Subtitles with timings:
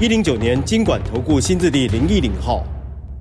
[0.00, 2.64] 一零九年金管投顾新字第零一零号。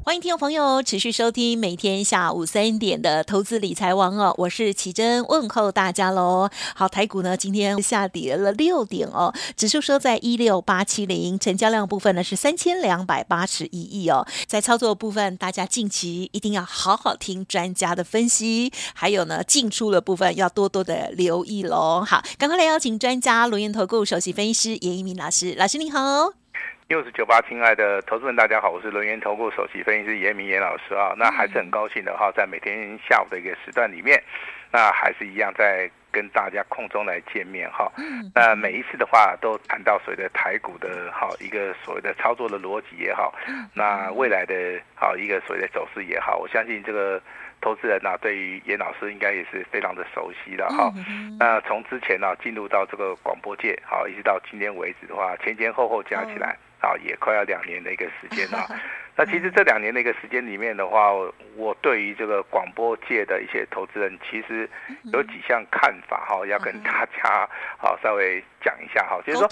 [0.03, 6.49] 欢迎听众朋友持续收听每天下午三点的投资理财王哦，我是奇珍，问候大家喽。
[6.73, 14.25] 好，台股呢今天下跌了六点哦，指数收在一六八七零，成交量部分呢是三千两百八十一亿哦。
[14.47, 22.03] 在操作部分，大家近期一定要好好听专家的分析，还有呢进出的部分要多多的留意喽。
[22.03, 26.42] 好，赶快来邀请专家轮源投顾首席分析师严一鸣老师，老师你好。
[26.89, 31.13] 六十九八，亲爱的投资人，大家好，我是轮源投顾首席分析师严一民严老师啊。
[31.17, 34.21] 那还是很高兴的哈，在每天下午的一个时段里面，
[34.69, 37.89] 那还是一样在跟大家空中来见面哈。
[38.35, 43.33] 那每一次的话，都谈到所谓的台股的哈一个所谓的操作的逻辑也好，
[43.73, 44.53] 那未来的
[44.93, 47.19] 好一个所谓的走势也好，我相信这个
[47.61, 50.91] 投资人呐，对于严老师应该也是非常的熟悉的哈。
[51.39, 56.57] 那从之前呢进入到这个广播界，好一直到今天为止的话，前前后后加起来。
[56.83, 58.67] 啊，也快要两年的一个时间了。
[59.15, 61.13] 那其实这两年的一个时间里面的话，
[61.55, 64.69] 我对于这个广播界的一些投资人，其实
[65.13, 69.21] 有几项看法哈，要跟大家好稍微讲一下哈。
[69.25, 69.47] 就是说，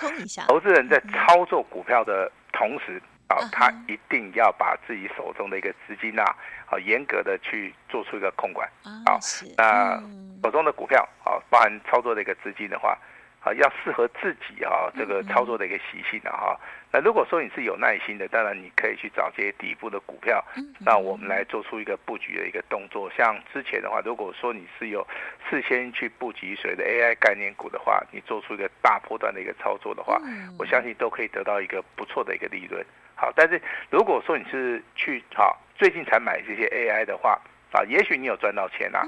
[0.47, 6.25] 投资人在操作股票的同时啊，他一定要把自己手中的一个资金呐，
[6.65, 9.17] 好严格的去做出一个控管啊。
[9.57, 9.95] 那
[10.43, 12.97] 手中的股票啊，包含操作的一个资金的话。
[13.41, 16.55] 啊，要适合自己哈，这个操作的一个习性的哈。
[16.93, 20.43] 那如果说你是有耐心的，当然你可以去找这些底部的股票，
[20.79, 23.09] 那我们来做出一个布局的一个动作。
[23.17, 25.07] 像之前的话，如果说你是有
[25.49, 30.21] 事先去布局谁的 AI 概念股的话，你做出一个大波段的一个操作的话，
[30.59, 32.85] 我相信都可以得到一个不错的一个利润。
[33.15, 33.59] 好，但是
[33.89, 37.40] 如果说你是去好最近才买这些 AI 的话。
[37.71, 39.01] 啊，也许你有赚到钱啊，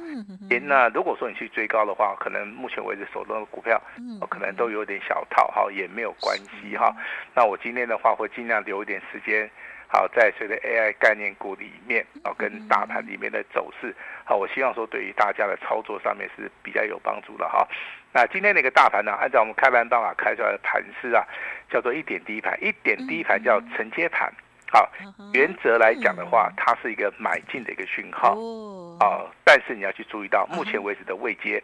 [0.64, 3.82] 那如果说你去追高的话，可能目前为止手中的股票，
[4.30, 6.96] 可能都有点小套哈，也没有关系哈。
[7.36, 9.50] 那我今天的话会尽量留一点时间，
[9.88, 13.94] 好，在随着 AI 概念股里面啊，跟大盘里面的走势，
[14.24, 17.68] 好，我希望说对于大家的操作上面是比较有帮助的哈。
[18.14, 21.28] 那今天那个大盘呢，按照我们开盘到啊开出来的盘势啊，
[21.70, 24.32] 叫做一点低盘，一点低盘叫承接盘。
[24.74, 24.92] 好，
[25.34, 28.34] 原则来讲的话，它是一个买进的一个讯号。
[28.34, 31.64] 哦，但是你要去注意到目前为止的位阶。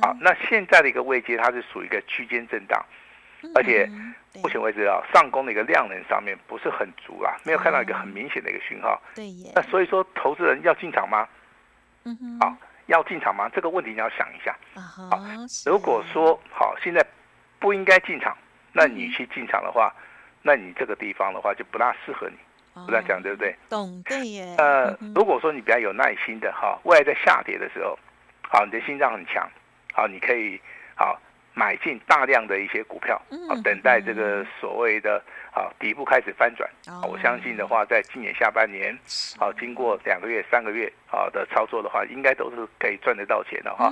[0.00, 2.82] 好，那现在的一个位阶，它是属于一个区间震荡，
[3.54, 3.86] 而且
[4.42, 8.98] 目前为止啊，上攻的一个量能上面不是很足啦，没有看到一个很明显的一个讯号。
[9.14, 9.28] 对。
[9.54, 11.28] 那所以说，投资人要进场吗？
[12.04, 12.40] 嗯
[12.86, 13.46] 要进场吗？
[13.54, 14.56] 这个问题你要想一下。
[14.74, 15.20] 好，
[15.66, 17.04] 如果说好，现在
[17.58, 18.34] 不应该进场，
[18.72, 19.92] 那你去进场的话。
[20.42, 22.36] 那你这个地方的话就不大适合你，
[22.84, 23.54] 不这样讲对不对？
[23.68, 24.54] 懂对耶。
[24.58, 27.98] 呃，如果说你比较有耐心的哈，未来在下跌的时候，
[28.42, 29.48] 好，你的心脏很强，
[29.92, 30.60] 好，你可以
[30.94, 31.18] 好。
[31.54, 35.20] 买进大量的一些股票，啊，等待这个所谓的
[35.52, 36.70] 啊底部开始翻转。
[37.02, 38.96] 我相信的话，在今年下半年，
[39.36, 43.90] 好，经过两个月、三个月啊的操作的话，应该都是可以赚得到钱的哈。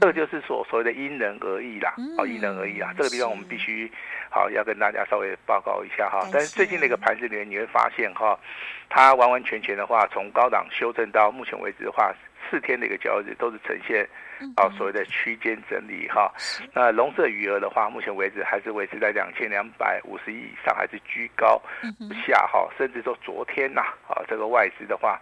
[0.00, 2.92] 这个就是所所谓的因人而异啦，好，因人而异啦。
[2.96, 3.88] 这个地方我们必须
[4.28, 6.28] 好要跟大家稍微报告一下哈。
[6.32, 8.36] 但是最近那个盘子里面，你会发现哈，
[8.88, 12.12] 它完完全全的话，从高档修正到目前为止的话，
[12.50, 14.04] 四天的一个交易日都是呈现。
[14.56, 16.32] 好，所谓的区间整理哈，
[16.72, 21.60] 那龙色余额的话，目前为止还是维持在两千两百五十亿以上，还是居高
[22.08, 25.20] 不下哈，甚至说昨天呐，啊，这个外资的话，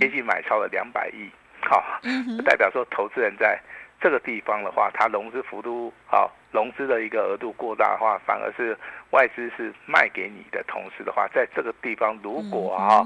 [0.00, 2.00] 接近买超了两百亿，好，
[2.44, 3.60] 代表说投资人在。
[4.00, 8.76] 这个地方的话，它融资幅度好，融资的一个额度过大的话，反而是
[9.10, 13.04] 外资是卖给你的同时的话，在这个地方如果啊，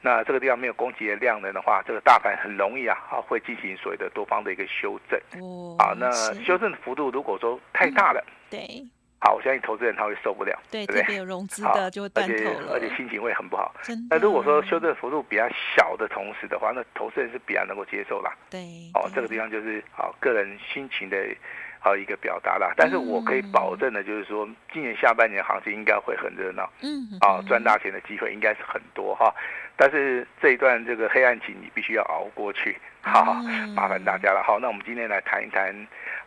[0.00, 5.18] 那这个地方没有供给的量能的话，这个大盘很容易啊，啊会进行所谓的多方的一个修正。
[5.40, 6.10] 哦，啊，那
[6.44, 8.84] 修正的幅度如果说太大了，对。
[9.24, 11.16] 好，我相信投资人他会受不了，对，对不对？
[11.16, 13.72] 有融资的就会断头了，而且心情会很不好。
[14.10, 18.34] 那如果说修正幅度比较小的同时的话，那投资人是比较能够接受啦。
[18.50, 18.60] 对，
[18.94, 21.16] 哦，这个地方就是好个人心情的
[21.78, 22.72] 好一个表达啦。
[22.76, 29.32] 但是我可以保证的，就是说今年下半年行情应该会很热闹，嗯，啊，赚大钱的机会应该是很多哈。
[29.76, 33.34] 但是这一段这个黑暗期你必须要熬过去，好，
[33.76, 34.42] 麻烦大家了。
[34.44, 35.72] 好，那我们今天来谈一谈。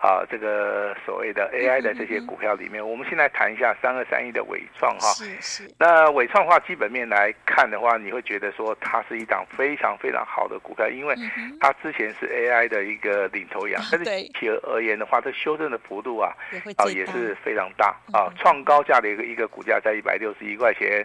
[0.05, 5.07] 啊，这个所谓的 AI 的这些股票里面，嗯嗯嗯，我们现在谈一下三二三一的伟创哈。
[5.15, 5.71] 是是。
[5.79, 11.15] 那伟创的话，基本面来看的话，你会觉得说它是一档非常非常好的股票，因为
[11.59, 14.05] 它之前是 AI 的一个领头羊，嗯、 但是
[14.39, 16.31] 企鹅而言的话，它修正的幅度啊，
[16.77, 21.03] 啊也是非常大啊，创高价的一个一个股价在一百六十一块钱，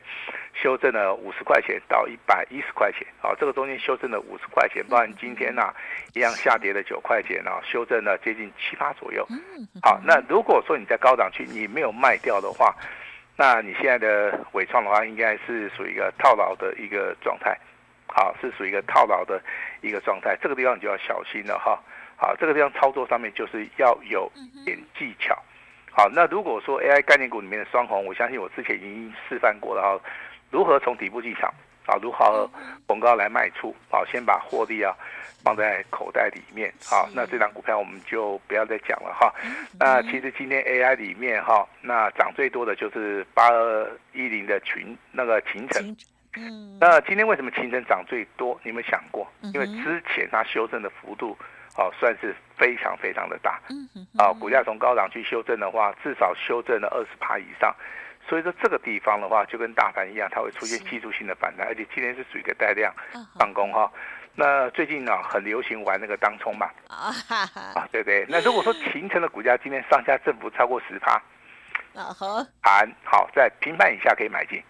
[0.54, 5.74] 修正了五十块钱到一百一十块钱啊，这个中间修正了五十块钱，包含今天呢、啊、
[6.14, 8.90] 一样下跌了九块钱啊，修正了接近七八。
[9.00, 9.26] 左右，
[9.80, 12.74] 好，那如果说你在高档区你没有卖掉的话，
[13.36, 17.56] 那你现在的尾创的话，应该是属于一个套牢的一个状态，
[18.08, 19.40] 好，是属于一个套牢的
[19.80, 21.80] 一个状态，这个地方你就要小心了哈，
[22.16, 24.30] 好，这个地方操作上面就是要有
[24.66, 25.34] 点技巧，
[25.92, 30.00] 好，那如果说 AI 概念股里面的双红，我相信我之前已经示范过了哈，
[30.50, 31.52] 如何从底部进场，
[31.86, 32.48] 啊，如何
[32.86, 34.94] 逢高来卖出，好，先把获利啊。
[35.42, 39.34] 放在口袋里面，好，那这张股票我们就不要再讲了哈。
[39.78, 45.96] 那其实今天 AI 里面哈，那涨最多的就是八二一零的群那个秦城。
[46.36, 48.54] 嗯，那今天为什么秦城涨最多？
[48.62, 49.26] 你有没有想过？
[49.54, 51.34] 因为之前它修正的幅度，
[51.78, 53.58] 哦，算是非常非常的大。
[53.70, 54.06] 嗯嗯。
[54.18, 57.74] 啊，股价从高档去修正的话，至少修正了二十趴以上。
[58.30, 62.94] 所以说这个地方的话，就跟大盘一样，它会出现技术性的反弹，而且今天是属于一个带量
[63.36, 63.90] 办公哈。
[64.36, 68.24] 那最近呢、啊，很流行玩那个当冲嘛，啊，对对。
[68.28, 71.20] 那如果说形成的股价今天上下振幅超过十趴，
[71.92, 74.62] 啊好，盘好在平盘以下可以买进，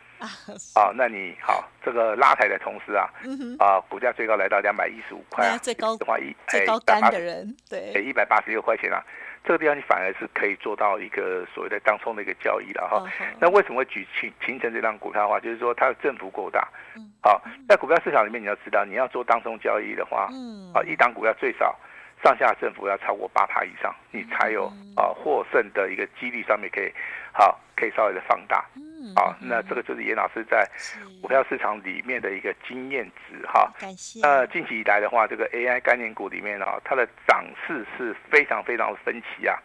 [0.74, 3.10] 啊，那你好，这个拉抬的同时啊，
[3.58, 9.04] 啊，股价最高来到两百一十五块，最高的话一最高单的人对，一百八十六块钱啊。
[9.42, 13.04] 这个地方你反而是可以做到一个所谓的当冲的一个交易了哈。
[13.40, 16.68] 那为什么会举秦秦城这张股票的话，就是说它的振幅够大。
[17.22, 20.28] 好，在股票市场里面你要知道，你要做当冲交易的话，
[20.74, 21.74] 啊，一档股票最少
[22.22, 24.66] 上下振幅要超过八趴以上，你才有
[24.96, 26.92] 啊获胜的一个几率上面可以
[27.32, 28.64] 好可以稍微的放大。
[29.14, 30.68] 好，那这个就是严老师在
[31.22, 33.72] 股票市场里面的一个经验值哈。
[33.78, 34.20] 感谢。
[34.20, 39.58] 那近期以来的话，这个 AI 概念股里面啊，它的涨势是非常非常的分歧啊。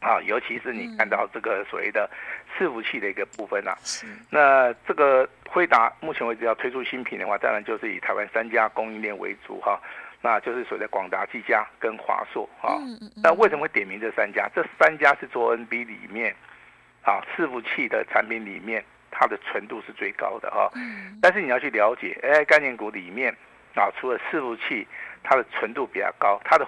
[0.00, 2.08] 啊，尤其是你看到这个所谓的
[2.56, 3.76] 伺服器的一个部分啊。
[3.82, 4.06] 是。
[4.30, 9.80] 那这个辉达目前为止要推出新品的话，当然就是以台湾三家供应链为主哈。
[10.22, 12.78] 那就是所谓的广达、技嘉跟华硕哈。
[13.22, 14.50] 那为什么会点名这三家？
[14.54, 16.34] 这三家是做 NB 里面。
[17.02, 20.70] 啊，伺服器的产品里面，它的纯度是最高的哈。
[20.74, 21.18] 嗯。
[21.22, 23.34] 但是你要去了解，AI 概念股里面
[23.74, 24.86] 啊，除了伺服器，
[25.22, 26.66] 它的纯度比较高，它的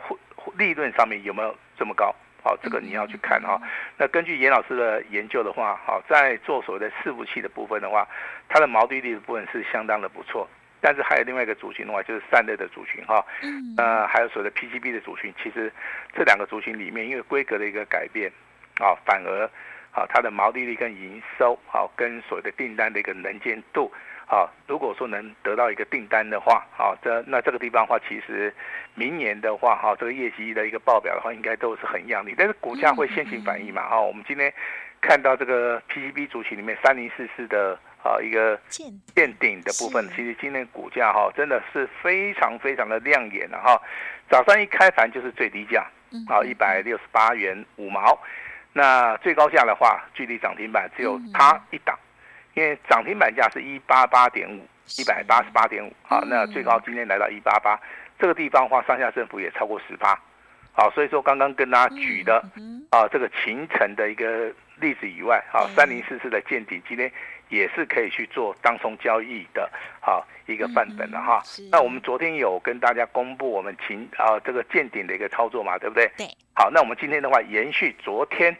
[0.57, 2.15] 利润上面有没有这么高？
[2.43, 3.61] 好，这个你要去看哈。
[3.97, 8.09] 那根据严老师的研究的话，好，在做所谓的伺服器的部分的话，
[8.49, 10.49] 它的毛利率的部分是相当的不错。
[10.81, 13.25] 但是还有另外一个族群的话，就是散热的族群哈。
[13.43, 13.75] 嗯。
[13.77, 15.73] 呃，还有所谓的 PCB 的族群，其实
[16.13, 18.33] 这两个族群里面，因为规格的一个改变，
[18.81, 19.49] 啊，反而。
[19.95, 23.93] 好，它的毛利率跟营收，好，跟所谓的订单的一个能见度，
[24.27, 28.51] 好，如果说能得到一个订单的话，好，这那这个地方的话，其实
[28.95, 34.51] 明年的话，哈，这个业绩的一个报表的话，应该都是很亮丽，但是股价会先行反应嘛，哈，我们今天
[35.03, 43.79] 看到这个 PCB 主群里面三零四四的啊一个见顶的部分，其实今天股价哈真的是非常非常的亮眼了哈，
[44.31, 45.87] 早上一开盘就是最低价，
[46.31, 48.19] 啊一百六十八元五毛。
[48.73, 51.99] 那最高价的话，距离涨停板只有它一档，
[52.55, 54.67] 因为涨停板价是一八八点五，
[54.99, 57.79] 一百八十八点五，啊，那最高今天来到一八八，
[58.19, 60.19] 这个地方的话，上下振幅也超过十八，
[60.73, 62.43] 好，所以说刚刚跟大家举的
[62.91, 67.11] 啊，这个秦城的一个例子以外，好，三零四四的见底今天。
[67.53, 71.43] 也是可以去做当冲交易的，好一个范本的哈。
[71.71, 76.11] 那我们昨天有跟大家公布我们琴啊这个见顶的一个操作嘛，对不对？
[76.17, 76.27] 对。
[76.55, 78.57] 好，那我们今天的话延续昨天。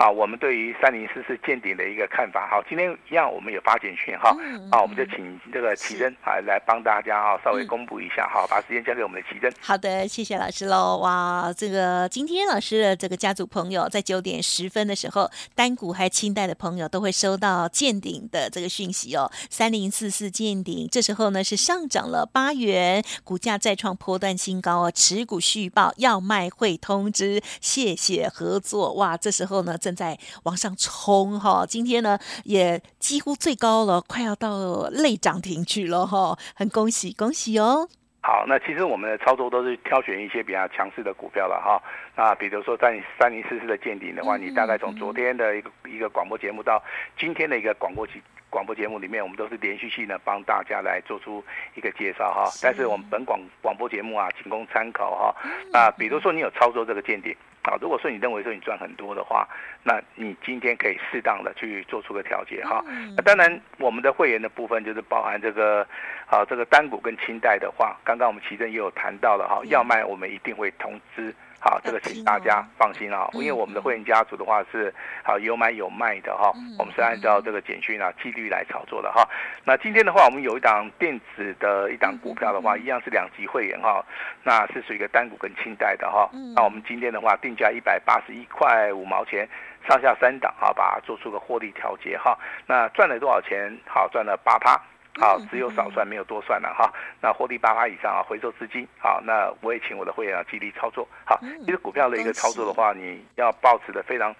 [0.00, 2.46] 好，我们对于三零四四见顶的一个看法。
[2.48, 4.30] 好，今天一样，我们有发简讯哈。
[4.70, 8.28] 好，我们就请这个奇珍啊来帮大家啊稍微公布一下。
[8.32, 9.52] 好，把时间交给我们的奇珍。
[9.60, 10.98] 好的，谢谢老师喽。
[10.98, 19.28] 哇，这个今天老师的这个家族朋友在九点十分的时候，单股还清代的朋友都会收到见顶的这个讯息哦。
[19.50, 24.92] 三零四四见顶，这时候呢是上涨了八元，股价再创波段新高哦。
[24.94, 28.94] 持股续报要卖会通知，谢谢合作。
[28.94, 29.76] 哇，这时候呢。
[29.88, 37.88] 正在往上冲哈，今天呢也几乎最高了，快要到类涨停去了哈，很恭喜恭喜哦！
[38.20, 41.80] 好，那其实我们的操作都是挑选一些比较强势的股票了哈。
[42.14, 46.82] 那，比如说在你三零四四的见顶的话，你大概从昨天的一个一个广播节目到
[47.18, 48.20] 今天的一个广播节
[48.58, 51.44] 广播节目里面，我们都是连续性的帮大家来做出
[51.76, 52.50] 一个介绍哈。
[52.60, 55.78] 但是我们本广广播节目啊，仅供参考哈。
[55.78, 57.32] 啊，比如说你有操作这个见顶。
[57.62, 59.46] 啊，如果说你认为说你赚很多的话，
[59.84, 62.84] 那你今天可以适当的去做出个调节哈。
[63.16, 65.86] 那当然，我们的会员的部分就是包含这个，
[66.26, 71.32] 啊，这个单股跟清代的话，刚刚我们奇正也有谈到了哈，要卖我们一定会通知。
[71.60, 79.28] 好，这个请大家放心啊，因为我们的会员家族的话是好有买有卖的哈，我们是按照这个简讯啊纪律来操作的哈。
[79.64, 84.04] 那今天的话，我们有一档电子的一档股票的话，一样是两级会员哈，
[84.44, 86.30] 那是属于一个单股跟清代的哈。
[86.54, 89.48] 那我们今天的话定价一百八十一块五毛钱，
[89.88, 92.38] 上下三档啊，把它做出个获利调节哈。
[92.66, 93.76] 那赚了多少钱？
[93.84, 94.80] 好，赚了八趴。
[95.18, 96.92] 好，只有少算没有多算了哈。
[97.20, 98.86] 那获利八趴以上啊，回收资金。
[98.98, 101.06] 好，那我也请我的会员啊，极力操作。
[101.24, 104.34] 好，其实股票的一个操作的话，你要保持的非常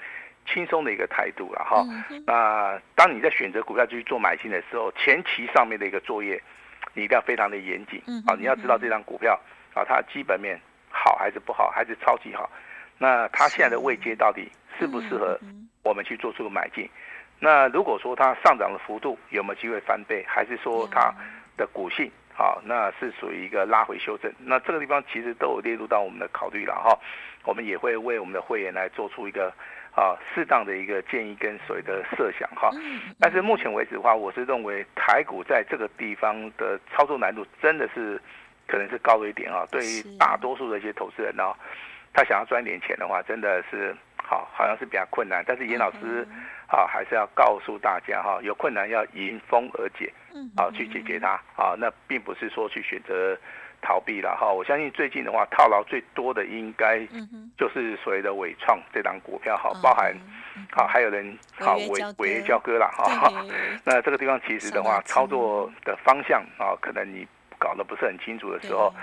[0.46, 1.84] 轻松的一个态度了哈。
[2.26, 6.40] 那当你在选择股票去做买进的时候，前期上面的一个作业，
[6.94, 8.00] 你一定要非常的严谨。
[8.26, 9.38] 啊，你要知道这张股票
[9.74, 10.58] 啊，它基本面
[10.90, 12.48] 好还是不好，还是超级好。
[12.96, 15.38] 那它现在的位阶到底适不适合
[15.82, 16.88] 我们去做出买进？
[17.40, 21.12] 那如果说它上涨的幅度有没有机会翻倍，还是说它
[21.56, 24.32] 的股性好，那是属于一个拉回修正？
[24.38, 26.98] 那这个地方其实都有列入到我们的考虑了哈。
[27.44, 29.52] 我们也会为我们的会员来做出一个
[29.94, 32.70] 啊适当的一个建议跟所谓的设想哈。
[33.18, 38.20] 但是目前为止的话，我是认为台股在这个地方的操作难度真的是
[38.66, 39.64] 可能是高了一点啊。
[39.70, 41.54] 对于大多数的一些投资人呢，
[42.12, 43.96] 他想要赚点钱的话，真的是
[44.28, 45.42] 好好像是比较困难。
[45.46, 46.26] 但是严老师。
[46.70, 50.12] 啊，还是要告诉大家哈，有困难要迎风而解，
[50.54, 53.34] 啊，去解决它啊，那并不是说去选择
[53.80, 54.52] 逃避了哈。
[54.52, 56.98] 我相信最近的话，套牢最多的应该
[57.56, 60.14] 就是所谓的伟创这档股票哈，包含
[60.70, 63.32] 好还有人好违违约交割了哈。
[63.82, 67.26] 那这个地方其实的话，操作的方向啊，可能你
[67.58, 68.94] 搞得不是很清楚的时候，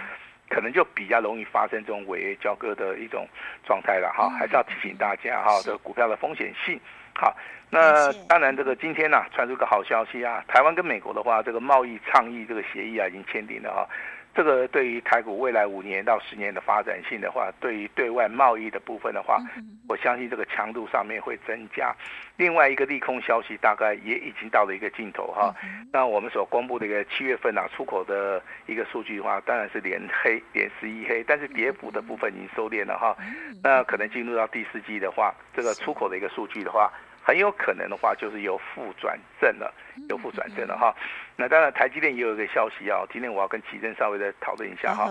[0.50, 3.28] 可能就比较容易发生这种违约交割的一种
[3.66, 4.30] 状态了哈。
[4.38, 6.80] 还是要提醒大家哈，这个股票的风险性。
[7.14, 7.34] 好，
[7.70, 13.88] 那当然，这个今天呢、啊，传出个好消息啊，台湾跟美国的话，这个贸易倡议这个协议啊，已经签订了哈。
[14.36, 19.42] 这个对于台股未来五年到十年的发展性的话，对于对外贸易的部分的话，
[19.88, 21.96] 我相信这个强度上面会增加。
[22.36, 25.56] 另外一个利空消息，大概也已经到了一个尽头哈。
[25.94, 33.16] 那我们所公布的一个七月份啊出口的一个数据的话，当然是连黑连十一黑，但是跌幅的部分已经收敛了哈。
[33.64, 36.92] 那可能进入到第四季的话，这个出口的一个数据的话。
[37.26, 39.74] 很有可能的话，就是由负转正了，
[40.10, 40.96] 由负转正了哈。
[41.36, 45.10] 那当然，台积电也有一个消息啊，今天我要跟奇正稍微的讨论一下哈。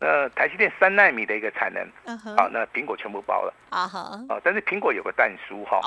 [0.00, 1.86] 那台积电三纳米的一个产能，
[2.34, 4.18] 好，那苹果全部包了啊哈。
[4.42, 5.78] 但是苹果有个淡书哈，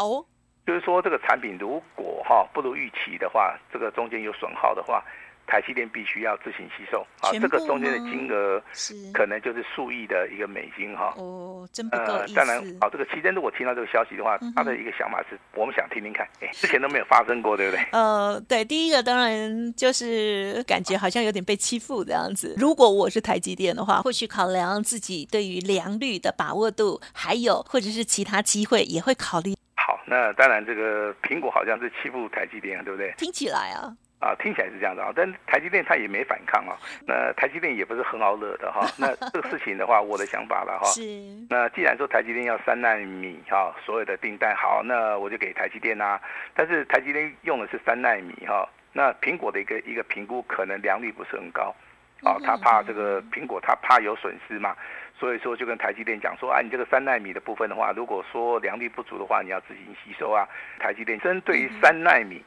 [0.68, 5.04] 就是说这个产品如果哈不如预期的话，这个中间有损耗的话。
[5.46, 11.14] 台积电必须要自行吸收啊，这个中间的金额是可能就是数亿的一个美金哈。
[11.18, 12.06] 哦，真不够。
[12.36, 17.86] 当然，好，这个奇珍如果听到这个消息的话，他的一个想法是我们想听听看，哎，之前都没有发生过，对不对？
[17.92, 22.56] 呃，对，第一个当然就是感觉好像有点被欺负这样子。
[22.58, 29.54] 如果我是台积电的话，或许考量自己对于良率的把握度，还有或者是其他机会，也会考虑。
[29.76, 33.14] 好，那当然这个苹果好像是欺负台积电，对不对？
[33.18, 33.94] 听起来啊。
[34.24, 36.80] 啊，听起来是这样的啊，但台积电它也没反抗啊。
[37.06, 38.88] 那台积电也不是很好惹的哈。
[38.98, 40.86] 那这个事情的话，我的想法了哈。
[40.86, 41.02] 是。
[41.50, 46.18] 那既然说台积电要三纳米哈，所有的订单好，那我就给台积电啊。
[46.56, 51.76] 但是台积电用的是三纳米哈，那苹果的一个一个评估可能良率不是很高，
[52.24, 54.74] 啊，他怕这个苹果他怕有损失嘛，
[55.20, 60.48] 所以说就跟台积电讲说啊，你这个三纳米的部分的话，如果说良率不足的话，你要自行吸收啊。
[60.80, 62.42] 台积电针对于三纳米。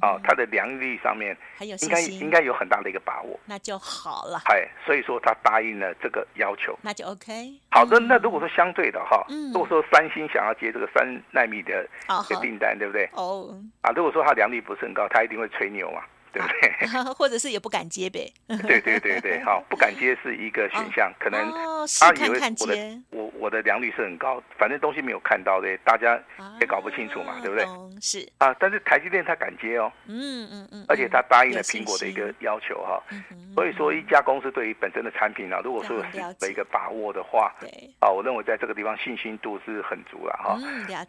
[0.00, 4.40] 哦，它的良率上面应该应该有很大的一个把握，那就好了。
[4.46, 7.52] 哎，所以说他答应了这个要求，那就 OK。
[7.70, 11.86] 好的，那如果说相对的哈，如果说三星想要接这个三纳米的
[12.28, 13.08] 这个订单，对不对？
[13.12, 16.02] 哦，啊，如果说它良率不是很高，他一定会吹牛嘛。
[16.32, 17.12] 对不对？
[17.14, 18.32] 或者是也不敢接呗。
[18.66, 21.40] 对对对对，好，不敢接是一个选项，可能
[22.00, 26.20] 他以为我的我我的良率是很高，反正东西没有看到的，大家
[26.60, 27.66] 也搞不清楚嘛，对不对？
[28.00, 33.02] 是啊，但是台积电他敢接哦，嗯嗯嗯，而且他答应了苹果的一个要求哈，
[33.54, 37.68] 所以说一家公司对于本身的产品啊，如果说有的一个把握的话，对，
[38.00, 40.58] 啊，我认为在这个地方信心度是很足了哈。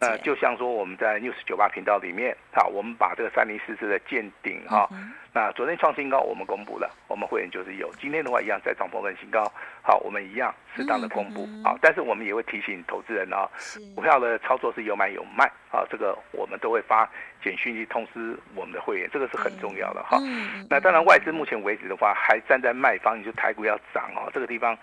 [0.00, 4.88] 那就像说我们在 News 九八频道里面，好，我们把这个三零四四的见顶哈。
[5.32, 7.92] 那昨天创新高，我们公布了，我们会员就是有。
[8.00, 9.50] 今天的话一样再创破分新高，
[9.82, 13.50] 好，我们一样适当的公布，嗯嗯、好，但是我们也会提醒投资人啊，
[13.96, 17.10] 股票的操作是有买有卖，啊，这个我们都会发
[17.42, 20.18] 简讯去通知我们的会员，这个是很重要的哈。
[20.22, 24.78] 嗯、那当然外资目前为止的话还站在卖方，你就台股要涨哦，这个地方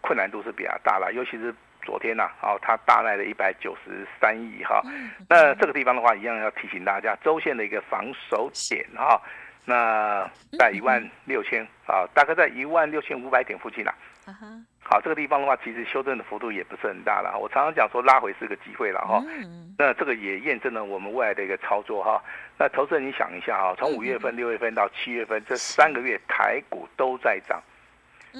[0.00, 1.52] 困难度是比较大了，尤其是
[1.82, 9.20] 昨天呐、啊，哦，它大卖了一百九十三亿哈，嗯、那这个地方的话一样要提醒大家，周线的一个防守点哈。
[9.68, 13.92] 那在一万六千啊，大概在一万六千五百点附近啦。
[14.24, 14.64] Uh huh.
[14.80, 17.36] 好，这个地方的话，其实修正的幅度也不是很大了。
[17.36, 19.18] 我常常讲说，拉回是个机会了哈。
[19.18, 19.74] Uh huh.
[19.76, 22.22] 那这个也验证了我们未来的一个操作哈。
[22.56, 27.60] 那投资人，你想一下哈，从五月份、六月份到七月份这三个月，台股都在涨，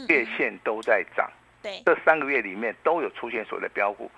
[0.09, 1.28] 月线都在涨。
[1.61, 4.09] 对，这三个月里面都有出现所谓的标股。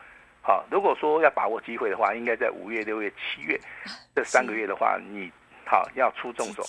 [0.42, 3.58] 好，如果说要把握机会的话，应该在五月、六月、七月
[4.14, 5.32] 这三个月的话，你。
[5.70, 6.62] 好，要出重手，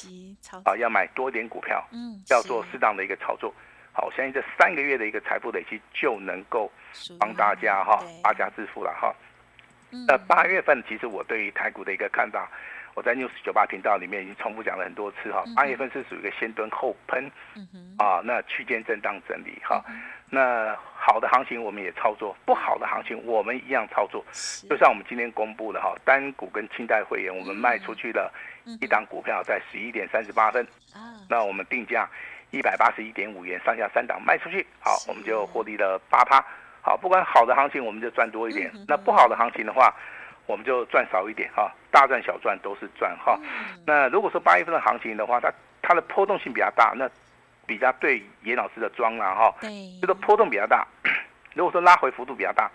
[0.66, 3.54] 啊，要买多点股票，嗯，要做适当的一个操作。
[3.94, 6.70] 好，我相信这三个月的一个财富累积就能够
[7.18, 9.16] 帮大家哈发家致富了哈。
[10.06, 12.52] 那八月份其实我对于台股的一个看法，
[13.00, 15.42] 我在 News 九八频道里面已经重复讲了很多次哈。
[15.56, 17.32] 八月份是属于一个先蹲后喷，
[17.98, 19.82] 啊，那区间震荡整理哈。
[20.30, 24.22] 那好的行情我们也操作，不好的行情我们一样操作。
[24.70, 28.30] 就像我们今天公布的哈，单股跟清代会员我们卖出去了。
[28.82, 30.68] 一档股票在十一点三十八分，
[31.30, 32.06] 那我们定价
[32.52, 36.44] 一百八十一点五元，上下三档卖出去，好，我们就获利了八趴。
[36.82, 39.96] 好，不管好的行情，我们就赚多一点；那不好的行情的话，
[40.46, 41.74] 我们就赚少一点哈。
[41.92, 43.40] 大赚小赚都是赚哈。
[43.86, 47.10] 那如果说八月份的行情的话，它它的波动性比较大，那
[47.66, 49.54] 比较对严老师的庄啦哈。
[49.62, 49.70] 对，
[50.02, 50.88] 这个波动比较大。
[51.56, 52.70] 如果说拉回幅度比较大，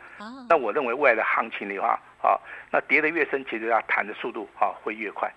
[0.48, 2.36] 那我认为未来的行情的话，啊，
[2.72, 5.28] 那跌得越深，其实它弹的速度啊会越快，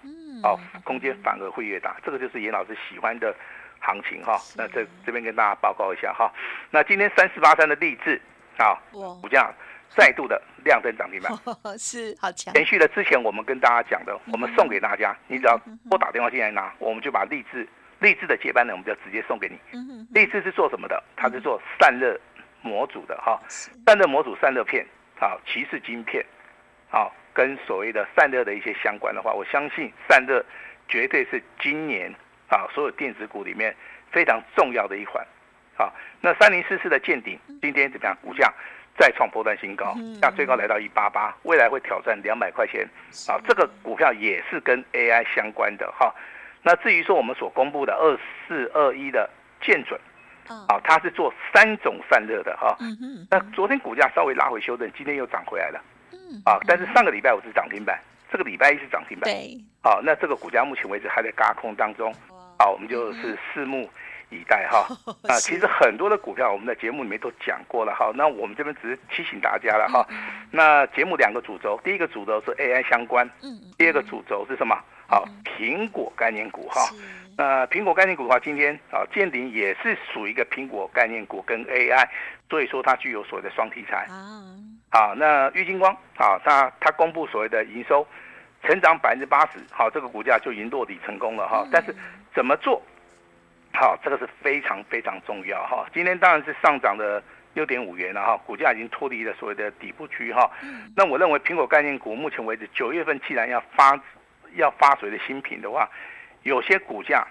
[0.43, 1.96] 啊，空间反而会越大。
[2.03, 3.34] 这个就是严老师喜欢的
[3.79, 4.39] 行情哈。
[4.55, 6.34] 那这这边跟大家报告一下哈。
[6.72, 8.19] 那今天三四八三的励志
[8.57, 8.75] 啊，
[9.22, 9.53] 股价
[9.96, 11.32] 再度的亮灯涨停板，
[11.77, 12.53] 是好强。
[12.56, 15.58] 延续了之前我们跟大家讲的，我们送给大家，你只要
[15.89, 17.67] 拨打电话进来拿，我们就把励志
[18.00, 19.58] 励志的接班人，我们就直接送给你。
[20.12, 21.03] 励志是做什么的？
[21.15, 22.20] 它是做散热。
[22.63, 23.39] 模组的哈，
[23.86, 24.86] 散热模组、散热片，
[25.17, 26.25] 好，鳍式晶片，
[26.89, 30.44] 好，跟所谓的散热的一些相关的话，我相信散热
[30.89, 32.12] 绝对是今年
[32.50, 33.74] 啊所有电子股里面
[34.12, 35.26] 非常重要的一环。
[35.78, 38.17] 好，那三零四四的见顶今天怎么样？
[38.21, 38.52] 股价
[38.97, 42.88] 再创波段新高，那最高来到一八八，未来会挑战两百块钱。
[43.27, 46.13] 啊，这个股票也是跟 AI 相关的哈。
[46.63, 49.29] 那至于说我们所公布的二四二一的
[49.62, 49.99] 建准。
[50.69, 52.73] 啊，它是做三种散热的哈。
[53.29, 55.83] 那昨天股价稍微拉回修正，今天又涨回来了。
[56.13, 56.41] 嗯。
[56.45, 57.99] 啊，但是上个礼拜五是涨停板，
[58.31, 59.29] 这个礼拜一是涨停板。
[59.29, 59.57] 对。
[59.83, 62.15] 好，那这个股价目前为止还在轧空当中。
[62.57, 63.89] 好，我们就是拭目
[64.30, 64.88] 以待哈。
[65.28, 68.12] 啊，其实很多的股票我们在节目里面都讲过了哈。
[68.16, 70.06] 那我们这边只是提醒大家了哈。
[70.52, 73.30] 那节目两个主轴，第一个主轴是 AI 相关。
[73.42, 73.60] 嗯。
[73.78, 74.76] 第二个主轴是什么？
[75.08, 76.82] 好，苹果概念股哈。
[77.38, 82.08] 那苹果概念股的话，今天啊见顶也是属于一个苹果概念股跟 AI，
[82.50, 84.08] 所以说它具有所谓的双题材。
[84.90, 88.06] 好，那玉晶光啊，它它公布所谓的营收
[88.63, 91.66] 成长百分之八十，好，这个股价就已经落底成功了哈。
[91.72, 91.96] 但是
[92.34, 92.82] 怎么做？
[93.80, 95.86] 好，这个是非常非常重要哈。
[95.94, 97.22] 今天当然是上涨了
[97.54, 100.50] 六点五元了哈，股价已经脱离了所谓的底部区哈。
[100.96, 104.00] 那我认为苹果概念股目前为止九月份既然要发
[104.56, 105.88] 要发水的新品的话，
[106.42, 107.24] 有些股价，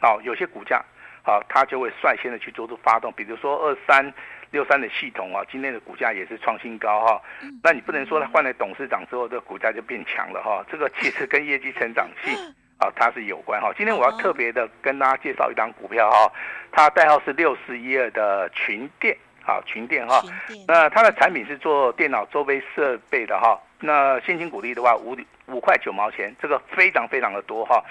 [0.00, 0.80] 好，有些股价，
[1.24, 4.14] 好，它就会率先的去做出发动，比如说二三
[4.52, 7.20] 六三的系统啊，今天的股价也是创新高哈。
[7.64, 10.64] 那你不能说它换了董事长之后，这个股价就变强了哈。
[10.70, 12.32] 这个其实跟业绩成长性
[12.80, 13.70] 啊，它是有关哈。
[13.76, 16.32] 今天我要特别的跟大家介绍一档股票哈，
[16.72, 20.20] 它代号是六四一二的群电，好，群电哈。
[20.66, 23.60] 那它的产品是做电脑周边设备的哈。
[23.80, 25.16] 那现金股利的话，五
[25.46, 27.84] 五块九毛钱，这个非常非常的多哈。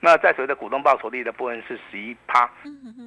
[0.00, 2.46] 那在所谓的股东报酬率的部分是十一趴，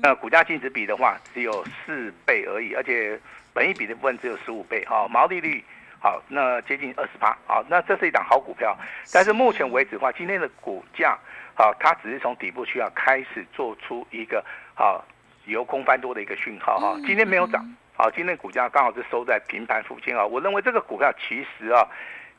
[0.02, 3.20] 那股价净值比的话只有四倍而已，而且
[3.54, 5.64] 本益比的部分只有十五倍，哈，毛利率
[6.00, 8.76] 好，那接近二十八，好，那这是一档好股票，
[9.14, 11.18] 但是目前为止的话，今天的股价，
[11.58, 15.04] 好，它只是从底部需要开始做出一个好
[15.46, 17.66] 由空翻多的一个讯号，哈，今天没有涨，
[17.96, 21.88] 好，今天股价刚好是收在平盘附近啊，我认为这个股票其实啊。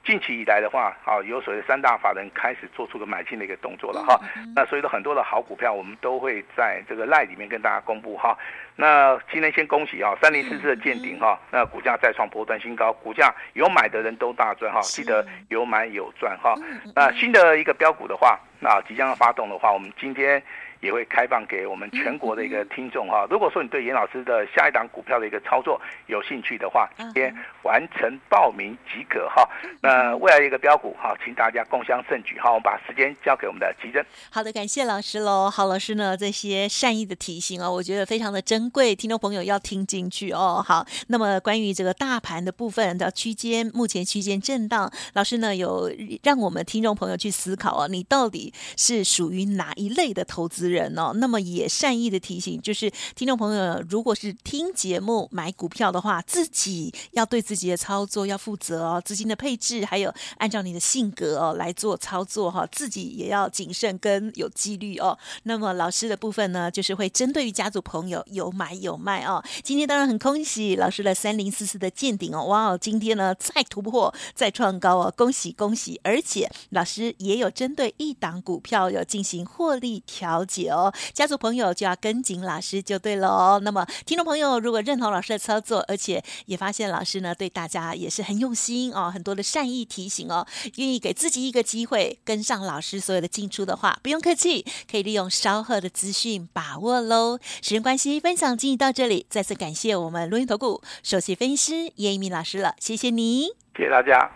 [0.05, 4.19] 近期以来的话，啊，有所谓三大法人开始做出个买进的一个动作了哈。
[4.57, 8.37] 那所以说很多的好股票，我们都会在这个 LINE 里面跟大家公布哈。
[8.77, 16.55] 那今天先恭喜啊，三零四四的见顶哈，那股价再创波段新高，股价有买的人都大赚哈，记得有买有赚哈。
[16.95, 20.43] 那新的一个标股的话，那即将要发动的话，我们今天。
[20.81, 23.27] 也会开放给我们全国的一个听众哈。
[23.31, 29.49] 如果说你对严老师的下一档股票的一个操作有兴趣的话，今天完成报名即可哈。
[29.83, 32.51] 那未来一个标股哈，请大家共襄盛举哈。
[32.51, 34.05] 我们把时间交给我们的吉珍。
[34.31, 35.51] 好的，感谢老师喽。
[35.51, 40.65] 好，老师呢这些善意的提醒哦，我觉得非常的珍贵，听众朋友要听进去哦。
[40.67, 45.91] 好，那么关于这个大盘的部分的区间，目前区间震荡，老师呢有
[46.23, 65.19] 让我们听众朋友去思考啊，你到底是属于哪一类的投资人哦，那么也善意的提醒，就是听众朋友，如果是听节目买股票的话，自己要对自己的操作要负责哦，资金的配置还有按照你的性格哦来做操作哈，自己也要谨慎跟有纪律哦。
[65.45, 69.43] 那么老师的部分呢，就是会针对于家族朋友有买有卖哦。
[69.63, 76.01] 今天当然很恭喜老师的三零四四的见顶哦，哇哦，今天呢再突破再创高哦，恭喜恭喜！
[76.03, 80.58] 而且老师也有针对一档股票有进行获利调节。
[80.67, 83.61] 哦，家族朋友就要跟紧老师就对了哦。
[83.63, 97.39] 那么，听众朋友如果认同老师的操作，而且也发现老师呢对大家也是很用心哦，很多的善意提醒哦，愿意给自己一个机会跟上老师所有的进出的话，不用客气，可以利用稍后的资讯把握喽。
[97.63, 104.31] 时间关系，分享进行到这里，再次感谢我们录音投顾首席分析师叶一鸣老师了，谢谢你，谢谢大家。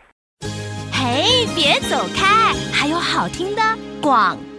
[0.93, 3.63] 嘿，别走开，还有好听的
[4.01, 4.52] 广告。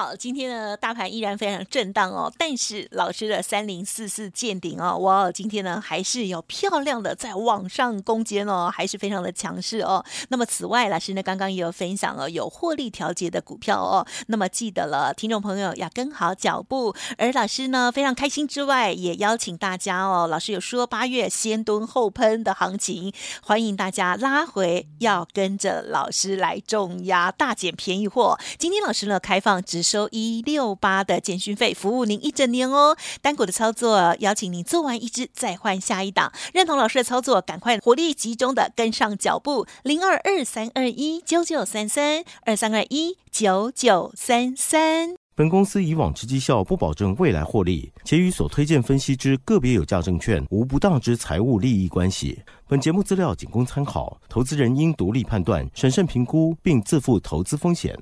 [0.00, 10.02] 好，今天的大盘依然非常震荡哦，但是老师的三零四四见顶哦，哇，今天呢还是有漂亮的在往上攻坚哦，还是非常的强势哦。
[10.30, 16.96] 那么此外，老师呢刚刚也有分享了有获利调节的股票哦，那么记得了，听众朋友要跟好脚步。
[17.18, 28.38] 而老师呢非常开心之外，也邀请大家哦，老师有说八月先蹲后喷的行情，欢迎大家拉回，要跟着老师来重压大捡便宜货。
[28.58, 32.96] 今天老师呢开放只收一六八的简讯费，服务您一整年哦。
[33.20, 36.32] 单股的操作，邀请您做完一支再换下一档。
[36.54, 39.66] 认同老师的操作，赶快火力集中的跟上脚步。
[39.82, 45.16] 零二二三二一九九三三二三二一九九三三。
[45.34, 52.38] 本公司以往之绩效不保证未来获利，且与所推荐分析之个别有价证券无不当之财务利益关系。
[52.68, 57.98] 本节目资料仅供参考，投资人应独立判断、审慎评估，并自负投资风险。